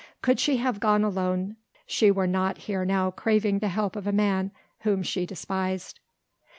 Could 0.23 0.39
she 0.39 0.57
have 0.57 0.79
gone 0.79 1.03
alone 1.03 1.57
she 1.85 2.09
were 2.09 2.25
not 2.25 2.57
here 2.57 2.83
now 2.83 3.11
craving 3.11 3.59
the 3.59 3.67
help 3.67 3.95
of 3.95 4.07
a 4.07 4.11
man 4.11 4.49
whom 4.79 5.03
she 5.03 5.27
despised. 5.27 5.99